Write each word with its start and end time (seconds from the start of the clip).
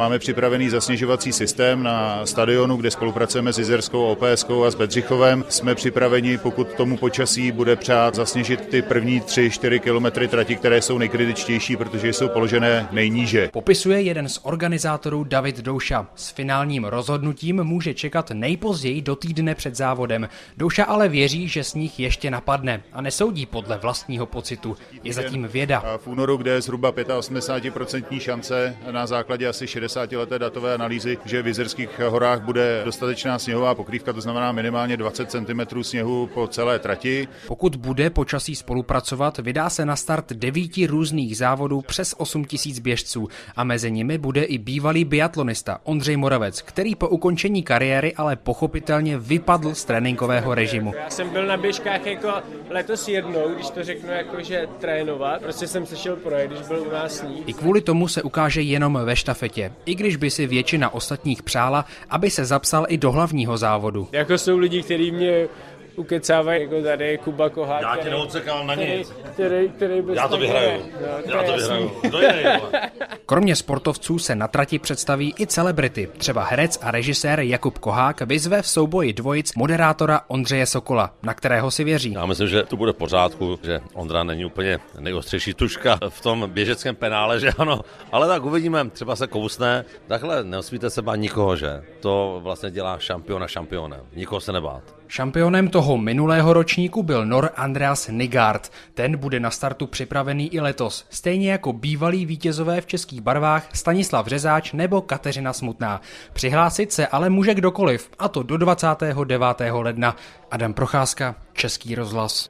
Máme 0.00 0.18
připravený 0.18 0.68
zasněžovací 0.68 1.32
systém 1.32 1.82
na 1.82 2.26
stadionu, 2.26 2.76
kde 2.76 2.90
spolupracujeme 2.90 3.52
s 3.52 3.58
Jizerskou, 3.58 4.04
OPSK 4.04 4.50
a 4.66 4.70
s 4.70 4.74
Bedřichovem. 4.74 5.44
Jsme 5.48 5.74
připraveni, 5.74 6.38
pokud 6.38 6.72
tomu 6.72 6.96
počasí 6.96 7.52
bude 7.52 7.76
přát, 7.76 8.14
zasněžit 8.14 8.68
ty 8.68 8.82
první 8.82 9.20
3-4 9.20 9.80
kilometry 9.80 10.28
trati, 10.28 10.56
které 10.56 10.82
jsou 10.82 10.98
nejkritičtější, 10.98 11.76
protože 11.76 12.08
jsou 12.08 12.28
položené 12.28 12.88
nejníže. 12.92 13.48
Popisuje 13.52 14.00
jeden 14.00 14.28
z 14.28 14.40
organizátorů 14.42 15.24
David 15.24 15.60
Douša. 15.60 16.06
S 16.14 16.30
finálním 16.30 16.84
rozhodnutím 16.84 17.64
může 17.64 17.94
čekat 17.94 18.30
nejpozději 18.30 19.02
do 19.02 19.16
týdne 19.16 19.54
před 19.54 19.76
závodem. 19.76 20.28
Douša 20.56 20.84
ale 20.84 21.08
věří, 21.08 21.48
že 21.48 21.64
sníh 21.64 22.00
ještě 22.00 22.30
napadne 22.30 22.82
a 22.92 23.00
nesoudí 23.00 23.46
podle 23.46 23.78
vlastního 23.78 24.26
pocitu. 24.26 24.76
Je 25.04 25.12
zatím 25.12 25.48
věda. 25.48 25.98
V 25.98 26.06
únoru, 26.06 26.36
kde 26.36 26.50
je 26.50 26.60
zhruba 26.60 26.92
85% 26.92 28.20
šance 28.20 28.76
na 28.90 29.06
základě 29.06 29.48
asi 29.48 29.66
60-leté 29.86 30.38
datové 30.38 30.74
analýzy, 30.74 31.18
že 31.24 31.42
v 31.42 31.46
Jizerských 31.46 32.00
horách 32.08 32.42
bude 32.42 32.82
dostatečná 32.84 33.38
sněhová 33.38 33.74
pokrývka, 33.74 34.12
to 34.12 34.20
znamená 34.20 34.52
minimálně 34.52 34.96
20 34.96 35.30
cm 35.30 35.82
sněhu 35.82 36.26
po 36.34 36.46
celé 36.46 36.78
trati. 36.78 37.28
Pokud 37.46 37.76
bude 37.76 38.10
počasí 38.10 38.54
spolupracovat, 38.54 39.38
vydá 39.38 39.70
se 39.70 39.86
na 39.86 39.96
start 39.96 40.32
devíti 40.32 40.86
různých 40.86 41.36
závodů 41.36 41.80
přes 41.80 42.14
8 42.18 42.44
tisíc 42.44 42.78
běžců 42.78 43.28
a 43.56 43.64
mezi 43.64 43.90
nimi 43.90 44.18
bude 44.18 44.42
i 44.42 44.58
bývalý 44.58 45.04
biatlonista 45.04 45.78
Ondřej 45.84 46.16
Moravec, 46.16 46.62
který 46.62 46.94
po 46.94 47.08
ukončení 47.08 47.62
kariéry 47.62 48.14
ale 48.14 48.36
pochopitelně 48.36 49.18
vypadl 49.18 49.74
z 49.74 49.84
tréninkového 49.84 50.54
režimu. 50.54 50.92
Já 50.94 51.10
jsem 51.10 51.28
byl 51.28 51.46
na 51.46 51.56
běžkách 51.56 52.06
jako 52.06 52.28
letos 52.70 53.08
jednou, 53.08 53.54
když 53.54 53.70
to 53.70 53.84
řeknu 53.84 54.10
jako, 54.10 54.42
že 54.42 54.66
trénovat. 54.80 55.42
Prostě 55.42 55.66
jsem 55.66 55.86
se 55.86 55.96
šel 55.96 56.16
projet, 56.16 56.50
když 56.50 56.66
byl 56.66 56.84
u 56.88 56.90
nás 56.90 57.18
sníh. 57.18 57.48
I 57.48 57.52
kvůli 57.52 57.80
tomu 57.80 58.08
se 58.08 58.22
ukáže 58.22 58.60
jenom 58.62 58.98
ve 59.04 59.16
štafetě, 59.16 59.72
i 59.86 59.94
když 59.94 60.16
by 60.16 60.30
si 60.30 60.46
většina 60.46 60.94
ostatních 60.94 61.42
přála, 61.42 61.84
aby 62.10 62.30
se 62.30 62.44
zapsal 62.44 62.86
i 62.88 62.98
do 62.98 63.12
hlavního 63.12 63.56
závodu. 63.56 64.08
Jako 64.12 64.38
jsou 64.38 64.58
lidi, 64.58 64.82
kteří 64.82 65.10
mě 65.10 65.48
ukecávají, 65.96 66.62
jako 66.62 66.82
tady 66.82 67.06
je 67.06 67.18
Kuba 67.18 67.48
Kohák. 67.50 67.82
Já 67.82 67.94
tě 67.94 68.00
který- 68.00 68.10
neodsekám 68.16 68.66
na 68.66 68.74
nic. 68.74 69.12
Který, 69.32 69.68
který 69.68 70.02
bez 70.02 70.16
Já 70.16 70.28
to 70.28 70.36
vyhraju. 70.36 70.82
No, 71.00 71.32
Já 71.36 71.42
to 71.42 71.52
vyhraju. 71.56 71.90
Kdo 72.02 72.18
je? 72.18 72.60
vole? 72.60 72.90
Kromě 73.26 73.56
sportovců 73.56 74.18
se 74.18 74.34
na 74.34 74.48
trati 74.48 74.78
představí 74.78 75.34
i 75.40 75.46
celebrity. 75.46 76.08
Třeba 76.18 76.44
herec 76.44 76.78
a 76.82 76.90
režisér 76.90 77.40
Jakub 77.40 77.78
Kohák 77.78 78.20
vyzve 78.22 78.62
v 78.62 78.68
souboji 78.68 79.12
dvojic 79.12 79.54
moderátora 79.54 80.20
Ondřeje 80.28 80.66
Sokola, 80.66 81.14
na 81.22 81.34
kterého 81.34 81.70
si 81.70 81.84
věří. 81.84 82.12
Já 82.12 82.26
myslím, 82.26 82.48
že 82.48 82.62
to 82.62 82.76
bude 82.76 82.92
v 82.92 82.96
pořádku, 82.96 83.58
že 83.62 83.80
Ondra 83.94 84.24
není 84.24 84.44
úplně 84.44 84.78
nejostřejší 84.98 85.54
tuška 85.54 85.98
v 86.08 86.20
tom 86.20 86.50
běžeckém 86.50 86.96
penále, 86.96 87.40
že 87.40 87.48
ano, 87.58 87.80
ale 88.12 88.28
tak 88.28 88.44
uvidíme, 88.44 88.90
třeba 88.90 89.16
se 89.16 89.26
kousne. 89.26 89.84
Takhle 90.06 90.44
neosvíte 90.44 90.90
se 90.90 91.02
bát 91.02 91.16
nikoho, 91.16 91.56
že? 91.56 91.82
To 92.00 92.40
vlastně 92.42 92.70
dělá 92.70 92.98
šampiona 92.98 93.46
šampionem. 93.48 94.00
Nikoho 94.14 94.40
se 94.40 94.52
nebát. 94.52 94.82
Šampionem 95.08 95.68
toho 95.68 95.98
minulého 95.98 96.52
ročníku 96.52 97.02
byl 97.02 97.26
Nor 97.26 97.50
Andreas 97.56 98.08
Nygard. 98.08 98.72
Ten 98.94 99.16
bude 99.16 99.40
na 99.40 99.50
startu 99.50 99.86
připravený 99.86 100.54
i 100.54 100.60
letos, 100.60 101.06
stejně 101.10 101.50
jako 101.50 101.72
bývalí 101.72 102.26
vítězové 102.26 102.80
v 102.80 102.86
českých 102.86 103.20
barvách 103.20 103.68
Stanislav 103.72 104.26
Řezáč 104.26 104.72
nebo 104.72 105.00
Kateřina 105.00 105.52
Smutná. 105.52 106.00
Přihlásit 106.32 106.92
se 106.92 107.06
ale 107.06 107.30
může 107.30 107.54
kdokoliv, 107.54 108.10
a 108.18 108.28
to 108.28 108.42
do 108.42 108.56
29. 108.56 109.46
ledna. 109.70 110.16
Adam 110.50 110.74
Procházka, 110.74 111.34
Český 111.52 111.94
rozhlas. 111.94 112.48